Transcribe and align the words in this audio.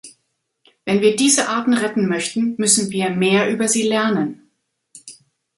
Wenn 0.83 1.01
wir 1.01 1.15
diese 1.15 1.47
Arten 1.47 1.75
retten 1.75 2.07
möchten, 2.07 2.55
müssen 2.57 2.89
wir 2.89 3.11
mehr 3.11 3.51
über 3.51 3.67
sie 3.67 3.83
lernen. 3.87 4.49